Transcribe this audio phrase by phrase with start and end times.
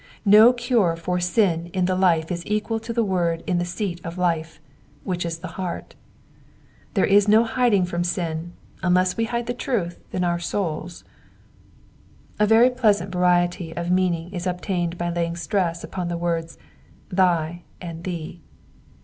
[0.25, 4.01] No cure for sin in the life is equal to the word in the seat
[4.03, 4.59] of life,
[5.03, 5.93] which is the heart.
[6.95, 11.03] There is no hiding from sin unless we hide the truth in our souls.
[12.39, 16.57] A very pleasant variety of meaning is obtained by laying stress upon the words
[17.11, 18.41] thy" and *'thee."